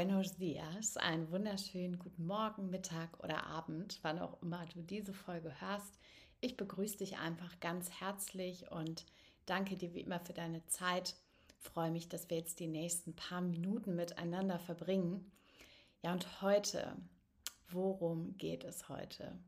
[0.00, 5.52] buenos dias, einen wunderschönen guten Morgen, Mittag oder Abend, wann auch immer du diese Folge
[5.60, 5.98] hörst.
[6.40, 9.04] Ich begrüße dich einfach ganz herzlich und
[9.44, 11.16] danke dir wie immer für deine Zeit.
[11.58, 15.30] Freue mich, dass wir jetzt die nächsten paar Minuten miteinander verbringen.
[16.02, 16.96] Ja, und heute,
[17.68, 19.38] worum geht es heute?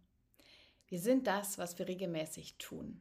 [0.87, 3.00] Wir sind das, was wir regelmäßig tun.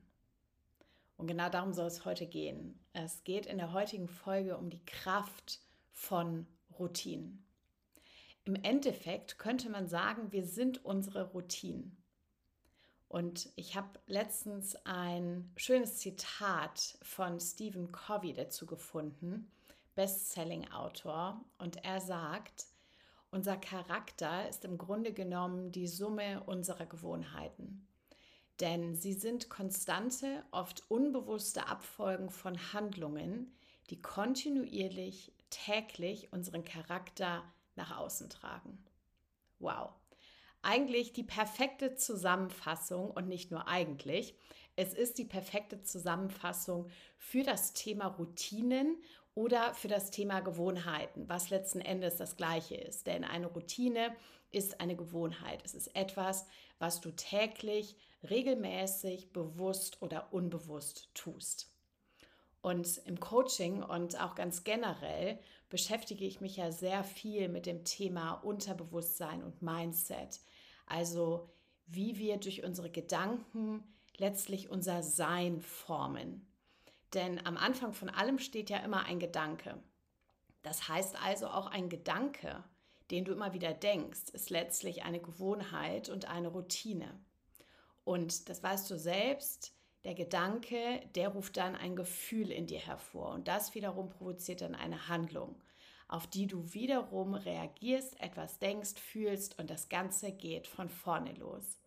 [1.17, 2.79] Und genau darum soll es heute gehen.
[2.93, 5.59] Es geht in der heutigen Folge um die Kraft
[5.91, 6.47] von
[6.81, 7.45] Routinen.
[8.43, 11.97] Im Endeffekt könnte man sagen, wir sind unsere Routinen.
[13.07, 19.51] Und ich habe letztens ein schönes Zitat von Stephen Covey dazu gefunden,
[19.95, 21.43] Bestselling-Autor.
[21.57, 22.67] Und er sagt,
[23.29, 27.85] unser Charakter ist im Grunde genommen die Summe unserer Gewohnheiten.
[28.59, 33.53] Denn sie sind konstante, oft unbewusste Abfolgen von Handlungen,
[33.89, 37.43] die kontinuierlich täglich unseren Charakter
[37.75, 38.83] nach außen tragen.
[39.59, 39.91] Wow.
[40.61, 44.35] Eigentlich die perfekte Zusammenfassung und nicht nur eigentlich.
[44.75, 48.97] Es ist die perfekte Zusammenfassung für das Thema Routinen
[49.33, 53.07] oder für das Thema Gewohnheiten, was letzten Endes das gleiche ist.
[53.07, 54.15] Denn eine Routine
[54.51, 55.61] ist eine Gewohnheit.
[55.63, 56.45] Es ist etwas,
[56.79, 57.95] was du täglich,
[58.29, 61.73] regelmäßig, bewusst oder unbewusst tust.
[62.61, 65.39] Und im Coaching und auch ganz generell
[65.71, 70.41] beschäftige ich mich ja sehr viel mit dem Thema Unterbewusstsein und Mindset.
[70.85, 71.49] Also
[71.87, 73.83] wie wir durch unsere Gedanken
[74.17, 76.45] letztlich unser Sein formen.
[77.13, 79.81] Denn am Anfang von allem steht ja immer ein Gedanke.
[80.61, 82.63] Das heißt also auch ein Gedanke,
[83.09, 87.19] den du immer wieder denkst, ist letztlich eine Gewohnheit und eine Routine.
[88.03, 93.33] Und das weißt du selbst, der Gedanke, der ruft dann ein Gefühl in dir hervor
[93.33, 95.55] und das wiederum provoziert dann eine Handlung,
[96.07, 101.77] auf die du wiederum reagierst, etwas denkst, fühlst und das Ganze geht von vorne los.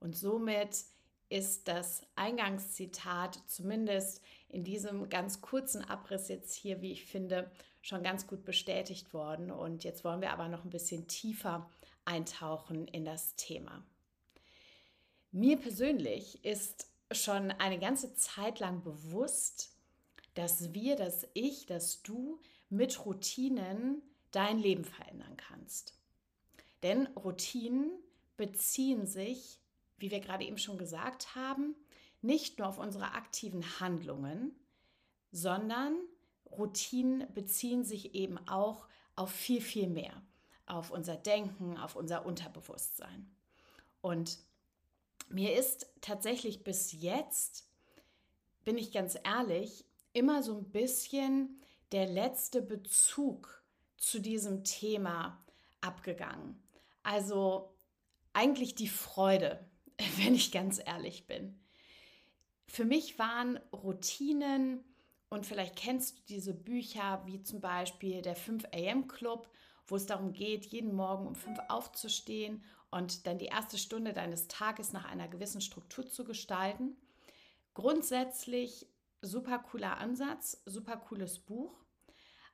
[0.00, 0.84] Und somit
[1.28, 7.50] ist das Eingangszitat zumindest in diesem ganz kurzen Abriss jetzt hier, wie ich finde,
[7.82, 9.50] schon ganz gut bestätigt worden.
[9.50, 11.68] Und jetzt wollen wir aber noch ein bisschen tiefer
[12.04, 13.84] eintauchen in das Thema.
[15.32, 19.76] Mir persönlich ist schon eine ganze Zeit lang bewusst,
[20.34, 24.02] dass wir, dass ich, dass du mit Routinen
[24.32, 25.94] dein Leben verändern kannst.
[26.82, 27.90] Denn Routinen
[28.36, 29.60] beziehen sich,
[29.98, 31.74] wie wir gerade eben schon gesagt haben,
[32.22, 34.54] nicht nur auf unsere aktiven Handlungen,
[35.32, 35.96] sondern
[36.50, 40.22] Routinen beziehen sich eben auch auf viel, viel mehr,
[40.66, 43.30] auf unser Denken, auf unser Unterbewusstsein.
[44.00, 44.38] Und
[45.28, 47.68] mir ist tatsächlich bis jetzt,
[48.64, 51.60] bin ich ganz ehrlich, immer so ein bisschen
[51.92, 53.62] der letzte Bezug
[53.96, 55.44] zu diesem Thema
[55.80, 56.62] abgegangen.
[57.02, 57.74] Also
[58.32, 59.64] eigentlich die Freude,
[60.16, 61.60] wenn ich ganz ehrlich bin.
[62.66, 64.84] Für mich waren Routinen,
[65.28, 69.48] und vielleicht kennst du diese Bücher wie zum Beispiel der 5 AM Club,
[69.86, 74.48] wo es darum geht, jeden Morgen um 5 aufzustehen und dann die erste Stunde deines
[74.48, 76.96] Tages nach einer gewissen Struktur zu gestalten.
[77.74, 78.86] Grundsätzlich
[79.22, 81.84] super cooler Ansatz, super cooles Buch.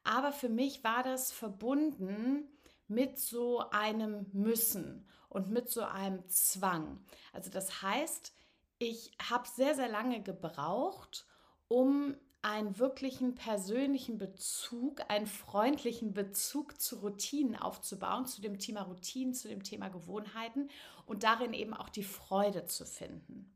[0.05, 2.49] Aber für mich war das verbunden
[2.89, 7.05] mit so einem Müssen und mit so einem Zwang.
[7.33, 8.33] Also das heißt,
[8.79, 11.27] ich habe sehr, sehr lange gebraucht,
[11.69, 19.33] um einen wirklichen persönlichen Bezug, einen freundlichen Bezug zu Routinen aufzubauen, zu dem Thema Routinen,
[19.33, 20.69] zu dem Thema Gewohnheiten
[21.07, 23.55] und darin eben auch die Freude zu finden.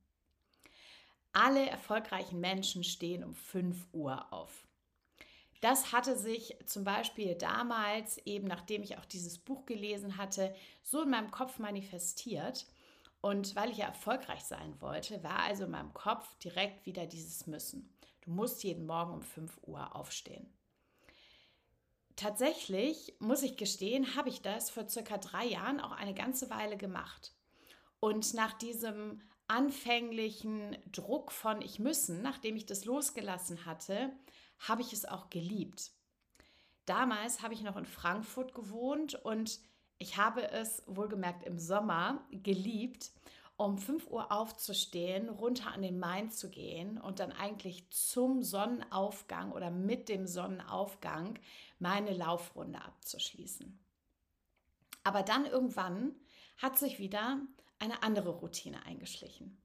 [1.33, 4.67] Alle erfolgreichen Menschen stehen um 5 Uhr auf.
[5.61, 11.03] Das hatte sich zum Beispiel damals, eben nachdem ich auch dieses Buch gelesen hatte, so
[11.03, 12.67] in meinem Kopf manifestiert.
[13.21, 17.47] Und weil ich ja erfolgreich sein wollte, war also in meinem Kopf direkt wieder dieses
[17.47, 17.96] Müssen.
[18.27, 20.53] Du musst jeden Morgen um 5 Uhr aufstehen.
[22.17, 26.77] Tatsächlich, muss ich gestehen, habe ich das vor circa drei Jahren auch eine ganze Weile
[26.77, 27.35] gemacht.
[28.01, 34.13] Und nach diesem anfänglichen Druck von ich müssen, nachdem ich das losgelassen hatte,
[34.59, 35.93] habe ich es auch geliebt.
[36.85, 39.61] Damals habe ich noch in Frankfurt gewohnt und
[39.99, 43.13] ich habe es wohlgemerkt im Sommer geliebt
[43.57, 49.53] um 5 Uhr aufzustehen, runter an den Main zu gehen und dann eigentlich zum Sonnenaufgang
[49.53, 51.39] oder mit dem Sonnenaufgang
[51.79, 53.79] meine Laufrunde abzuschließen.
[55.05, 56.15] Aber dann irgendwann
[56.59, 57.41] hat sich wieder
[57.79, 59.57] eine andere Routine eingeschlichen,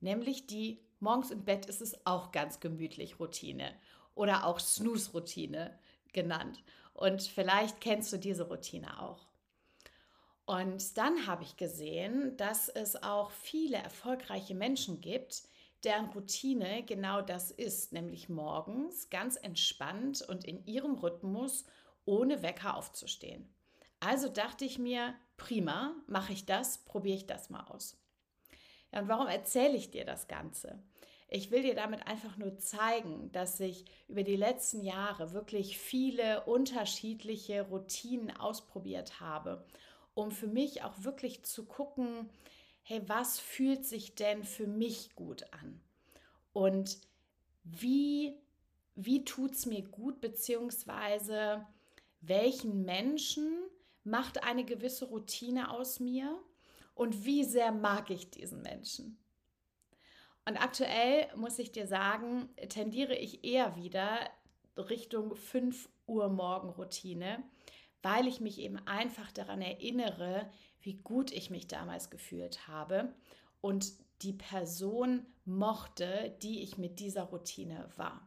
[0.00, 3.74] nämlich die morgens im Bett ist es auch ganz gemütlich Routine
[4.14, 5.78] oder auch Snooze-Routine
[6.12, 6.62] genannt.
[6.94, 9.29] Und vielleicht kennst du diese Routine auch.
[10.50, 15.44] Und dann habe ich gesehen, dass es auch viele erfolgreiche Menschen gibt,
[15.84, 21.66] deren Routine genau das ist, nämlich morgens ganz entspannt und in ihrem Rhythmus
[22.04, 23.48] ohne Wecker aufzustehen.
[24.00, 27.96] Also dachte ich mir, prima, mache ich das, probiere ich das mal aus.
[28.92, 30.82] Ja, und warum erzähle ich dir das Ganze?
[31.28, 36.44] Ich will dir damit einfach nur zeigen, dass ich über die letzten Jahre wirklich viele
[36.46, 39.64] unterschiedliche Routinen ausprobiert habe,
[40.14, 42.28] um für mich auch wirklich zu gucken,
[42.82, 45.80] hey, was fühlt sich denn für mich gut an?
[46.52, 46.98] Und
[47.62, 48.36] wie,
[48.94, 51.66] wie tut es mir gut, beziehungsweise
[52.20, 53.58] welchen Menschen
[54.04, 56.38] macht eine gewisse Routine aus mir
[56.94, 59.18] und wie sehr mag ich diesen Menschen?
[60.44, 64.18] Und aktuell muss ich dir sagen, tendiere ich eher wieder
[64.76, 67.42] Richtung 5 Uhr Morgenroutine,
[68.02, 70.50] weil ich mich eben einfach daran erinnere,
[70.80, 73.14] wie gut ich mich damals gefühlt habe
[73.60, 73.92] und
[74.22, 78.26] die Person mochte, die ich mit dieser Routine war.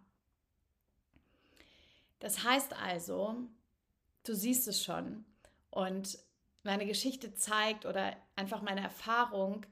[2.20, 3.36] Das heißt also,
[4.24, 5.26] du siehst es schon
[5.70, 6.18] und
[6.64, 9.66] meine Geschichte zeigt oder einfach meine Erfahrung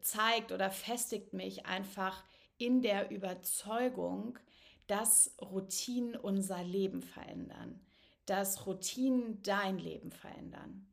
[0.00, 2.24] zeigt oder festigt mich einfach
[2.58, 4.38] in der Überzeugung,
[4.86, 7.80] dass Routinen unser Leben verändern,
[8.26, 10.86] dass Routinen dein Leben verändern.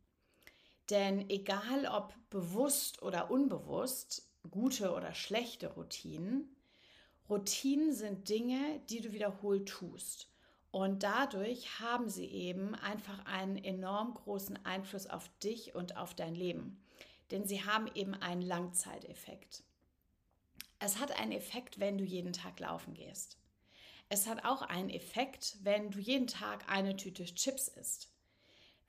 [0.90, 6.56] Denn egal ob bewusst oder unbewusst, gute oder schlechte Routinen,
[7.30, 10.28] Routinen sind Dinge, die du wiederholt tust.
[10.72, 16.36] Und dadurch haben sie eben einfach einen enorm großen Einfluss auf dich und auf dein
[16.36, 16.84] Leben.
[17.30, 19.64] Denn sie haben eben einen Langzeiteffekt.
[20.80, 23.38] Es hat einen Effekt, wenn du jeden Tag laufen gehst.
[24.12, 28.12] Es hat auch einen Effekt, wenn du jeden Tag eine Tüte Chips isst.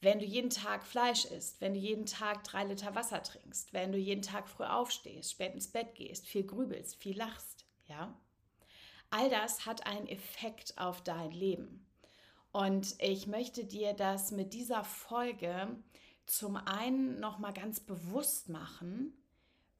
[0.00, 3.92] Wenn du jeden Tag Fleisch isst, wenn du jeden Tag drei Liter Wasser trinkst, wenn
[3.92, 8.18] du jeden Tag früh aufstehst, spät ins Bett gehst, viel grübelst, viel lachst, ja?
[9.10, 11.86] All das hat einen Effekt auf dein Leben.
[12.50, 15.68] Und ich möchte dir das mit dieser Folge
[16.26, 19.16] zum einen nochmal ganz bewusst machen,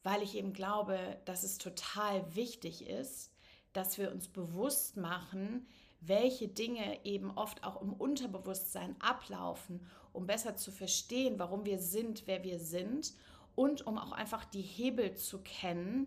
[0.04, 3.31] weil ich eben glaube, dass es total wichtig ist,
[3.72, 5.66] dass wir uns bewusst machen,
[6.00, 9.80] welche Dinge eben oft auch im Unterbewusstsein ablaufen,
[10.12, 13.14] um besser zu verstehen, warum wir sind, wer wir sind
[13.54, 16.06] und um auch einfach die Hebel zu kennen,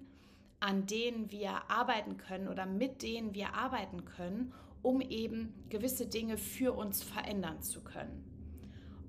[0.59, 6.37] an denen wir arbeiten können oder mit denen wir arbeiten können, um eben gewisse Dinge
[6.37, 8.23] für uns verändern zu können.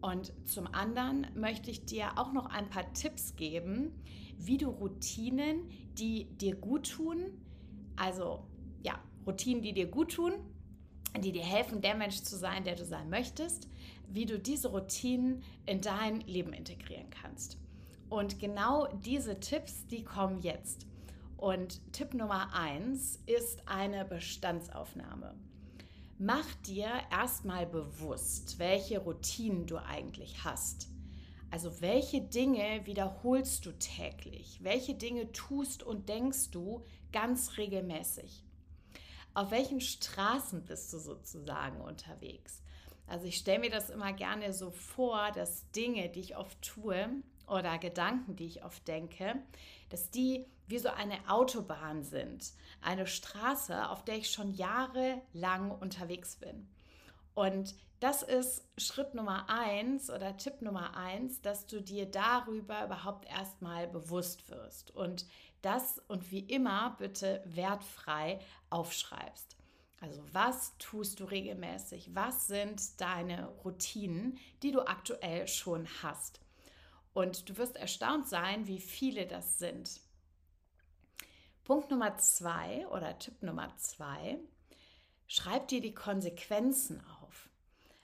[0.01, 3.93] Und zum anderen möchte ich dir auch noch ein paar Tipps geben,
[4.39, 5.69] wie du Routinen,
[5.99, 7.33] die dir gut tun,
[7.97, 8.45] also
[8.83, 10.35] ja, Routinen, die dir gut tun,
[11.21, 13.69] die dir helfen, der Mensch zu sein, der du sein möchtest,
[14.09, 17.59] wie du diese Routinen in dein Leben integrieren kannst.
[18.09, 20.87] Und genau diese Tipps, die kommen jetzt.
[21.37, 25.35] Und Tipp Nummer eins ist eine Bestandsaufnahme.
[26.19, 30.89] Mach dir erstmal bewusst, welche Routinen du eigentlich hast.
[31.51, 34.59] Also welche Dinge wiederholst du täglich?
[34.63, 38.45] Welche Dinge tust und denkst du ganz regelmäßig?
[39.35, 42.63] Auf welchen Straßen bist du sozusagen unterwegs?
[43.07, 47.09] Also ich stelle mir das immer gerne so vor, dass Dinge, die ich oft tue
[47.47, 49.37] oder Gedanken, die ich oft denke,
[49.91, 56.37] dass die wie so eine Autobahn sind, eine Straße, auf der ich schon jahrelang unterwegs
[56.37, 56.67] bin.
[57.35, 63.27] Und das ist Schritt Nummer eins oder Tipp Nummer eins, dass du dir darüber überhaupt
[63.29, 65.27] erstmal bewusst wirst und
[65.67, 68.39] das und wie immer bitte wertfrei
[68.71, 69.57] aufschreibst.
[70.01, 72.15] Also was tust du regelmäßig?
[72.15, 76.41] Was sind deine Routinen, die du aktuell schon hast?
[77.15, 80.01] Und du wirst erstaunt sein, wie viele das sind.
[81.65, 84.39] Punkt Nummer zwei oder Tipp Nummer zwei,
[85.27, 87.49] schreib dir die Konsequenzen auf.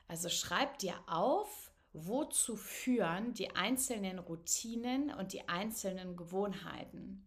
[0.09, 7.25] Also schreib dir auf, wozu führen die einzelnen Routinen und die einzelnen Gewohnheiten.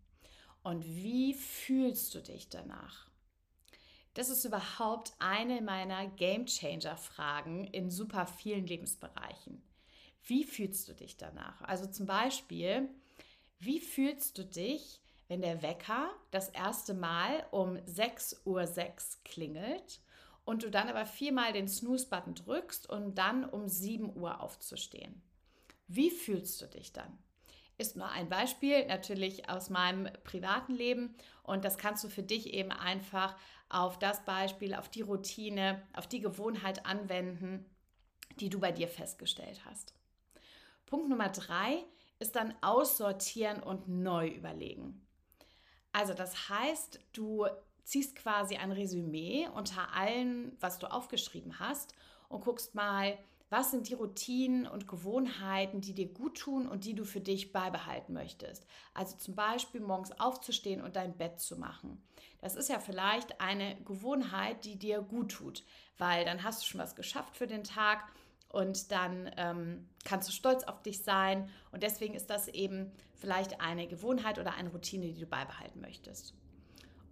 [0.66, 3.06] Und wie fühlst du dich danach?
[4.16, 9.62] Das ist überhaupt eine meiner Game Changer Fragen in super vielen Lebensbereichen.
[10.24, 11.62] Wie fühlst du dich danach?
[11.62, 12.90] Also zum Beispiel,
[13.60, 18.66] wie fühlst du dich, wenn der Wecker das erste Mal um 6.06 Uhr
[19.24, 20.02] klingelt
[20.46, 25.22] und du dann aber viermal den Snooze-Button drückst, um dann um 7 Uhr aufzustehen.
[25.88, 27.20] Wie fühlst du dich dann?
[27.78, 32.54] Ist nur ein Beispiel, natürlich aus meinem privaten Leben und das kannst du für dich
[32.54, 33.36] eben einfach
[33.68, 37.66] auf das Beispiel, auf die Routine, auf die Gewohnheit anwenden,
[38.40, 39.94] die du bei dir festgestellt hast.
[40.86, 41.84] Punkt Nummer drei
[42.20, 45.06] ist dann aussortieren und neu überlegen.
[45.92, 47.46] Also das heißt, du
[47.84, 51.94] ziehst quasi ein Resümee unter allen, was du aufgeschrieben hast
[52.30, 53.18] und guckst mal,
[53.56, 57.54] was sind die Routinen und Gewohnheiten, die dir gut tun und die du für dich
[57.54, 58.68] beibehalten möchtest?
[58.94, 62.04] Also zum Beispiel morgens aufzustehen und dein Bett zu machen.
[62.42, 65.64] Das ist ja vielleicht eine Gewohnheit, die dir gut tut,
[65.98, 68.12] weil dann hast du schon was geschafft für den Tag
[68.50, 71.50] und dann ähm, kannst du stolz auf dich sein.
[71.72, 76.34] Und deswegen ist das eben vielleicht eine Gewohnheit oder eine Routine, die du beibehalten möchtest.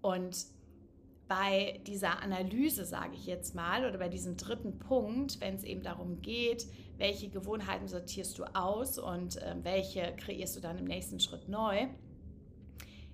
[0.02, 0.36] Und
[1.36, 5.82] bei dieser Analyse, sage ich jetzt mal, oder bei diesem dritten Punkt, wenn es eben
[5.82, 11.20] darum geht, welche Gewohnheiten sortierst du aus und äh, welche kreierst du dann im nächsten
[11.20, 11.88] Schritt neu,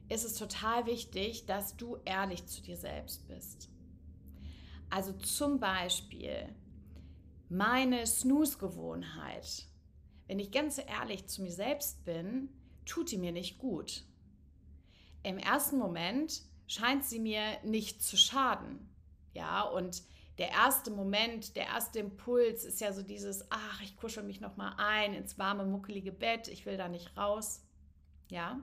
[0.09, 3.69] ist es total wichtig, dass du ehrlich zu dir selbst bist.
[4.89, 6.53] Also zum Beispiel
[7.47, 9.65] meine Snooze-Gewohnheit,
[10.27, 12.49] wenn ich ganz ehrlich zu mir selbst bin,
[12.85, 14.03] tut die mir nicht gut.
[15.23, 18.87] Im ersten Moment scheint sie mir nicht zu schaden.
[19.33, 20.03] Ja, und
[20.37, 24.55] der erste Moment, der erste Impuls ist ja so dieses, ach, ich kuschel mich noch
[24.55, 27.65] mal ein ins warme, muckelige Bett, ich will da nicht raus.
[28.29, 28.61] Ja?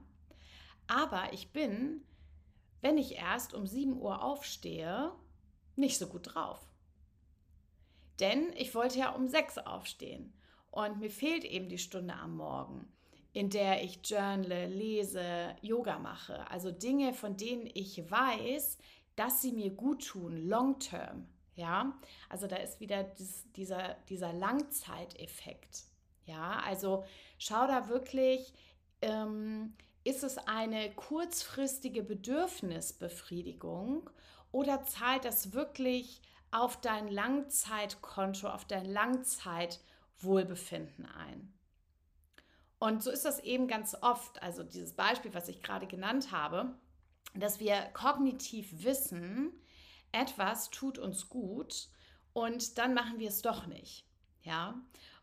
[0.86, 2.02] Aber ich bin,
[2.80, 5.12] wenn ich erst um 7 Uhr aufstehe,
[5.74, 6.60] nicht so gut drauf.
[8.20, 10.32] Denn ich wollte ja um 6 aufstehen
[10.70, 12.90] und mir fehlt eben die Stunde am Morgen
[13.36, 16.50] in der ich journale, lese, Yoga mache.
[16.50, 18.78] Also Dinge, von denen ich weiß,
[19.14, 21.28] dass sie mir gut tun, long term.
[21.54, 22.00] Ja,
[22.30, 25.84] also da ist wieder dieses, dieser, dieser Langzeiteffekt.
[26.24, 27.04] Ja, also
[27.36, 28.54] schau da wirklich,
[29.02, 34.08] ähm, ist es eine kurzfristige Bedürfnisbefriedigung
[34.50, 41.52] oder zahlt das wirklich auf dein Langzeitkonto, auf dein Langzeitwohlbefinden ein?
[42.78, 46.74] Und so ist das eben ganz oft, also dieses Beispiel, was ich gerade genannt habe,
[47.34, 49.52] dass wir kognitiv wissen,
[50.12, 51.88] etwas tut uns gut
[52.32, 54.06] und dann machen wir es doch nicht.
[54.42, 54.74] Ja?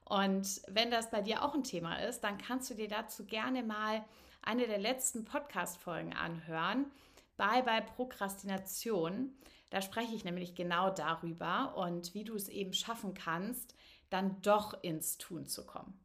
[0.06, 3.64] Und wenn das bei dir auch ein Thema ist, dann kannst du dir dazu gerne
[3.64, 4.04] mal
[4.42, 6.92] eine der letzten Podcast-Folgen anhören.
[7.38, 9.34] Bye bye Prokrastination.
[9.70, 13.76] Da spreche ich nämlich genau darüber und wie du es eben schaffen kannst,
[14.10, 16.03] dann doch ins Tun zu kommen.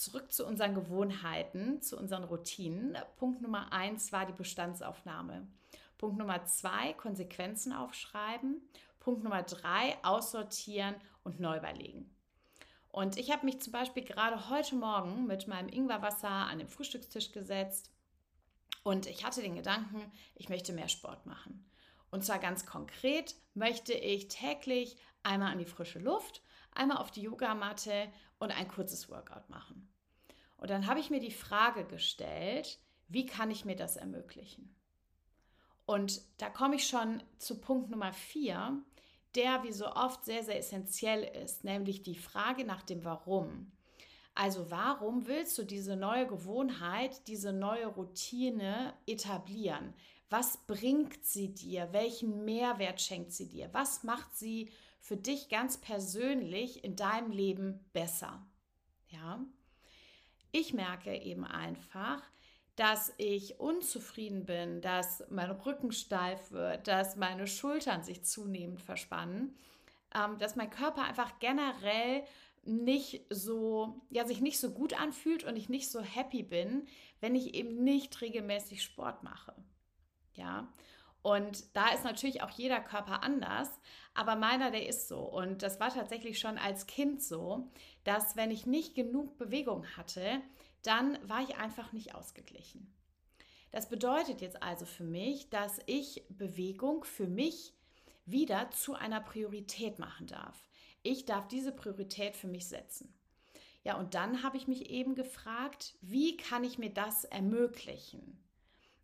[0.00, 2.96] Zurück zu unseren Gewohnheiten, zu unseren Routinen.
[3.16, 5.46] Punkt Nummer eins war die Bestandsaufnahme.
[5.98, 8.66] Punkt Nummer zwei, Konsequenzen aufschreiben.
[8.98, 12.16] Punkt Nummer drei, aussortieren und neu überlegen.
[12.88, 17.32] Und ich habe mich zum Beispiel gerade heute Morgen mit meinem Ingwerwasser an den Frühstückstisch
[17.32, 17.90] gesetzt
[18.82, 21.70] und ich hatte den Gedanken, ich möchte mehr Sport machen.
[22.10, 26.40] Und zwar ganz konkret möchte ich täglich einmal an die frische Luft,
[26.72, 29.89] einmal auf die Yogamatte und ein kurzes Workout machen.
[30.60, 34.74] Und dann habe ich mir die Frage gestellt, wie kann ich mir das ermöglichen?
[35.86, 38.80] Und da komme ich schon zu Punkt Nummer vier,
[39.34, 43.72] der wie so oft sehr, sehr essentiell ist, nämlich die Frage nach dem Warum.
[44.34, 49.94] Also warum willst du diese neue Gewohnheit, diese neue Routine etablieren?
[50.28, 51.88] Was bringt sie dir?
[51.92, 53.70] Welchen Mehrwert schenkt sie dir?
[53.72, 58.46] Was macht sie für dich ganz persönlich in deinem Leben besser?
[59.08, 59.44] Ja?
[60.52, 62.22] Ich merke eben einfach,
[62.76, 69.54] dass ich unzufrieden bin, dass mein Rücken steif wird, dass meine Schultern sich zunehmend verspannen,
[70.14, 72.24] ähm, dass mein Körper einfach generell
[72.62, 76.86] nicht so, ja, sich nicht so gut anfühlt und ich nicht so happy bin,
[77.20, 79.54] wenn ich eben nicht regelmäßig Sport mache.
[80.34, 80.72] Ja.
[81.22, 83.68] Und da ist natürlich auch jeder Körper anders,
[84.14, 85.20] aber meiner, der ist so.
[85.20, 87.70] Und das war tatsächlich schon als Kind so,
[88.04, 90.40] dass wenn ich nicht genug Bewegung hatte,
[90.82, 92.92] dann war ich einfach nicht ausgeglichen.
[93.70, 97.74] Das bedeutet jetzt also für mich, dass ich Bewegung für mich
[98.24, 100.64] wieder zu einer Priorität machen darf.
[101.02, 103.14] Ich darf diese Priorität für mich setzen.
[103.82, 108.38] Ja, und dann habe ich mich eben gefragt, wie kann ich mir das ermöglichen?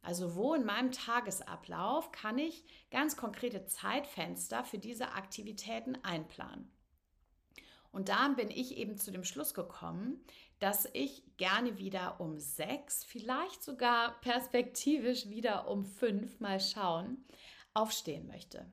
[0.06, 6.70] Also wo in meinem Tagesablauf kann ich ganz konkrete Zeitfenster für diese Aktivitäten einplanen?
[7.90, 10.24] Und da bin ich eben zu dem Schluss gekommen,
[10.60, 17.24] dass ich gerne wieder um sechs, vielleicht sogar perspektivisch wieder um fünf, mal schauen,
[17.74, 18.70] aufstehen möchte,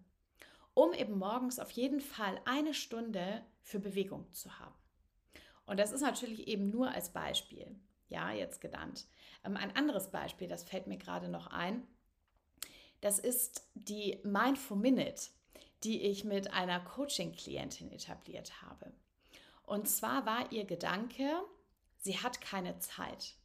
[0.76, 4.76] um eben morgens auf jeden Fall eine Stunde für Bewegung zu haben.
[5.66, 7.76] Und das ist natürlich eben nur als Beispiel,
[8.14, 9.06] ja, jetzt genannt.
[9.44, 11.86] Ähm, ein anderes Beispiel, das fällt mir gerade noch ein,
[13.02, 15.30] das ist die Mindful Minute,
[15.84, 18.94] die ich mit einer Coaching-Klientin etabliert habe.
[19.64, 21.30] Und zwar war ihr Gedanke,
[21.98, 23.36] sie hat keine Zeit.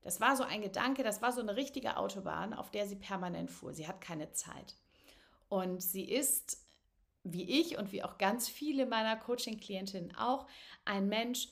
[0.00, 3.50] Das war so ein Gedanke, das war so eine richtige Autobahn, auf der sie permanent
[3.50, 3.72] fuhr.
[3.72, 4.74] Sie hat keine Zeit.
[5.48, 6.58] Und sie ist,
[7.22, 10.48] wie ich und wie auch ganz viele meiner Coaching-Klientinnen auch,
[10.84, 11.48] ein Mensch,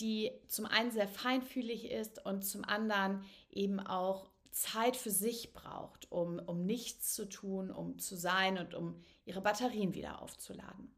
[0.00, 6.10] die zum einen sehr feinfühlig ist und zum anderen eben auch Zeit für sich braucht,
[6.10, 10.94] um, um nichts zu tun, um zu sein und um ihre Batterien wieder aufzuladen.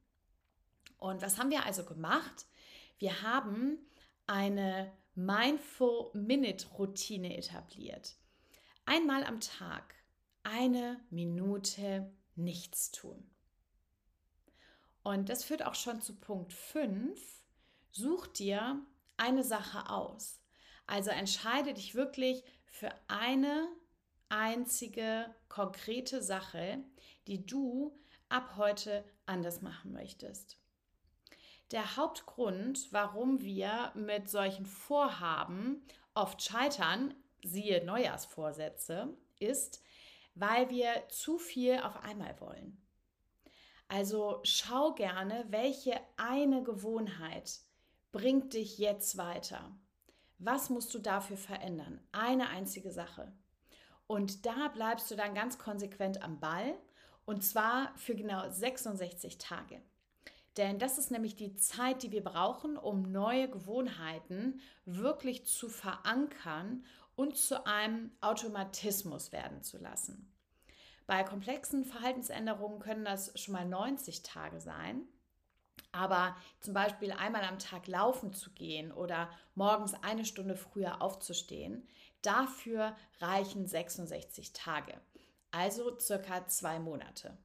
[0.98, 2.46] Und was haben wir also gemacht?
[2.98, 3.78] Wir haben
[4.26, 8.16] eine Mindful Minute Routine etabliert.
[8.84, 9.94] Einmal am Tag
[10.42, 13.30] eine Minute nichts tun.
[15.02, 17.39] Und das führt auch schon zu Punkt 5.
[17.92, 18.80] Such dir
[19.16, 20.40] eine Sache aus.
[20.86, 23.68] Also entscheide dich wirklich für eine
[24.28, 26.78] einzige konkrete Sache,
[27.26, 27.96] die du
[28.28, 30.58] ab heute anders machen möchtest.
[31.72, 39.82] Der Hauptgrund, warum wir mit solchen Vorhaben oft scheitern, siehe Neujahrsvorsätze, ist,
[40.34, 42.80] weil wir zu viel auf einmal wollen.
[43.88, 47.60] Also schau gerne, welche eine Gewohnheit
[48.12, 49.76] bringt dich jetzt weiter.
[50.38, 52.00] Was musst du dafür verändern?
[52.12, 53.32] Eine einzige Sache.
[54.06, 56.74] Und da bleibst du dann ganz konsequent am Ball
[57.26, 59.80] und zwar für genau 66 Tage.
[60.56, 66.84] Denn das ist nämlich die Zeit, die wir brauchen, um neue Gewohnheiten wirklich zu verankern
[67.14, 70.32] und zu einem Automatismus werden zu lassen.
[71.06, 75.02] Bei komplexen Verhaltensänderungen können das schon mal 90 Tage sein.
[75.92, 81.88] Aber zum Beispiel einmal am Tag laufen zu gehen oder morgens eine Stunde früher aufzustehen,
[82.22, 85.00] dafür reichen 66 Tage.
[85.50, 87.36] Also circa zwei Monate.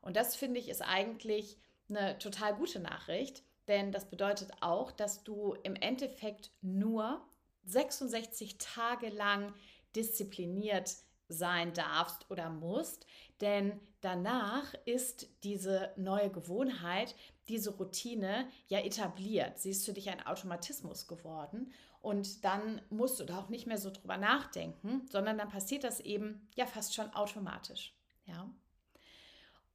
[0.00, 1.58] Und das finde ich ist eigentlich
[1.88, 7.26] eine total gute Nachricht, denn das bedeutet auch, dass du im Endeffekt nur
[7.64, 9.52] 66 Tage lang
[9.94, 10.94] diszipliniert
[11.28, 13.06] sein darfst oder musst,
[13.40, 17.14] denn danach ist diese neue Gewohnheit,
[17.48, 19.58] diese Routine ja etabliert.
[19.58, 23.78] Sie ist für dich ein Automatismus geworden und dann musst du da auch nicht mehr
[23.78, 27.94] so drüber nachdenken, sondern dann passiert das eben ja fast schon automatisch.
[28.26, 28.50] Ja.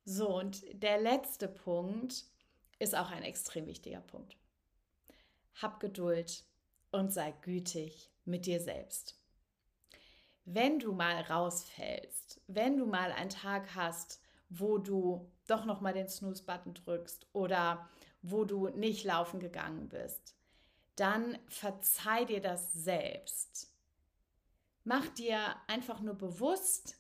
[0.06, 2.26] So, und der letzte Punkt
[2.80, 4.36] ist auch ein extrem wichtiger Punkt.
[5.62, 6.46] Hab Geduld
[6.92, 9.21] und sei gütig mit dir selbst.
[10.46, 15.94] Wenn du mal rausfällst, wenn du mal einen Tag hast, wo du doch noch mal
[15.94, 17.90] den Snooze-Button drückst oder
[18.22, 20.36] wo du nicht laufen gegangen bist,
[20.96, 23.72] dann verzeih dir das selbst.
[24.84, 26.98] Mach dir einfach nur bewusst,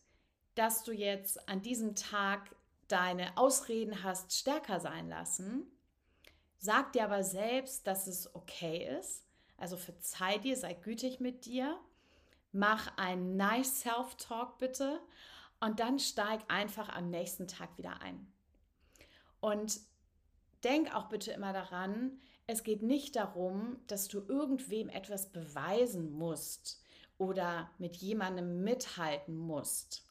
[0.55, 2.55] dass du jetzt an diesem Tag
[2.87, 5.65] deine Ausreden hast stärker sein lassen.
[6.57, 9.25] Sag dir aber selbst, dass es okay ist.
[9.57, 11.79] Also verzeih dir, sei gütig mit dir.
[12.51, 14.99] Mach ein nice Self-Talk bitte
[15.59, 18.31] und dann steig einfach am nächsten Tag wieder ein.
[19.39, 19.79] Und
[20.63, 26.83] denk auch bitte immer daran, es geht nicht darum, dass du irgendwem etwas beweisen musst
[27.17, 30.05] oder mit jemandem mithalten musst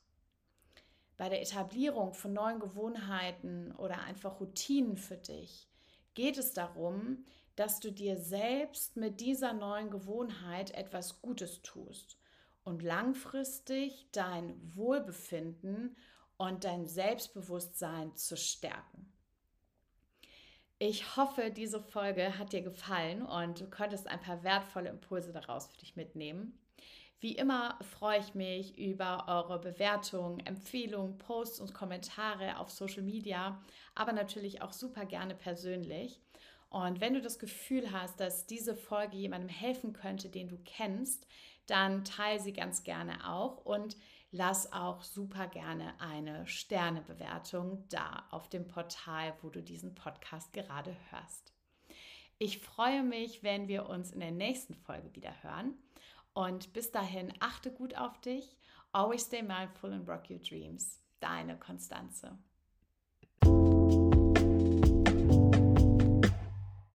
[1.21, 5.69] bei der Etablierung von neuen Gewohnheiten oder einfach Routinen für dich
[6.15, 7.27] geht es darum,
[7.57, 12.17] dass du dir selbst mit dieser neuen Gewohnheit etwas Gutes tust
[12.65, 15.97] und langfristig dein Wohlbefinden
[16.37, 19.13] und dein Selbstbewusstsein zu stärken.
[20.79, 25.67] Ich hoffe, diese Folge hat dir gefallen und du konntest ein paar wertvolle Impulse daraus
[25.67, 26.59] für dich mitnehmen.
[27.21, 33.63] Wie immer freue ich mich über eure Bewertungen, Empfehlungen, Posts und Kommentare auf Social Media,
[33.95, 36.19] aber natürlich auch super gerne persönlich.
[36.71, 41.27] Und wenn du das Gefühl hast, dass diese Folge jemandem helfen könnte, den du kennst,
[41.71, 43.97] dann teile sie ganz gerne auch und
[44.33, 50.97] lass auch super gerne eine Sternebewertung da auf dem Portal, wo du diesen Podcast gerade
[51.11, 51.53] hörst.
[52.39, 55.75] Ich freue mich, wenn wir uns in der nächsten Folge wieder hören.
[56.33, 58.57] Und bis dahin, achte gut auf dich.
[58.93, 61.01] Always stay mindful and rock your dreams.
[61.21, 62.39] Deine Konstanze.